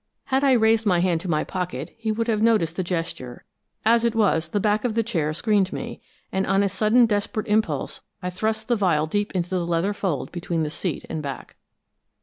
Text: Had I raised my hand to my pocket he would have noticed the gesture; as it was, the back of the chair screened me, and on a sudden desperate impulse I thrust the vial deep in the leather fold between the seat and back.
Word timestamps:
Had 0.25 0.43
I 0.43 0.53
raised 0.53 0.87
my 0.87 0.97
hand 0.97 1.21
to 1.21 1.27
my 1.27 1.43
pocket 1.43 1.93
he 1.95 2.11
would 2.11 2.27
have 2.27 2.41
noticed 2.41 2.75
the 2.75 2.81
gesture; 2.83 3.45
as 3.85 4.03
it 4.03 4.15
was, 4.15 4.49
the 4.49 4.59
back 4.59 4.83
of 4.83 4.95
the 4.95 5.03
chair 5.03 5.31
screened 5.31 5.71
me, 5.71 6.01
and 6.31 6.47
on 6.47 6.63
a 6.63 6.69
sudden 6.69 7.05
desperate 7.05 7.45
impulse 7.45 8.01
I 8.19 8.31
thrust 8.31 8.67
the 8.67 8.75
vial 8.75 9.05
deep 9.05 9.31
in 9.33 9.43
the 9.43 9.59
leather 9.63 9.93
fold 9.93 10.31
between 10.31 10.63
the 10.63 10.71
seat 10.71 11.05
and 11.07 11.21
back. 11.21 11.55